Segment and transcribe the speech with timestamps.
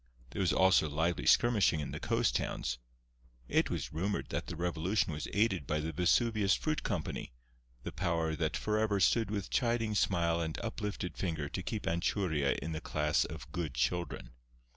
[0.31, 2.79] There was also lively skirmishing in the coast towns.
[3.47, 7.33] It was rumoured that the revolution was aided by the Vesuvius Fruit Company,
[7.83, 12.71] the power that forever stood with chiding smile and uplifted finger to keep Anchuria in
[12.71, 14.31] the class of good children.